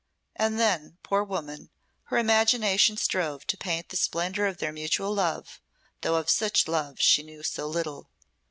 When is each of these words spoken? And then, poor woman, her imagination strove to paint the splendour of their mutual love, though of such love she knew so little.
And 0.35 0.59
then, 0.59 0.97
poor 1.03 1.23
woman, 1.23 1.69
her 2.05 2.17
imagination 2.17 2.97
strove 2.97 3.45
to 3.45 3.55
paint 3.55 3.89
the 3.89 3.95
splendour 3.95 4.47
of 4.47 4.57
their 4.57 4.71
mutual 4.71 5.13
love, 5.13 5.61
though 6.01 6.15
of 6.15 6.27
such 6.27 6.67
love 6.67 6.99
she 6.99 7.21
knew 7.21 7.43
so 7.43 7.67
little. 7.67 8.09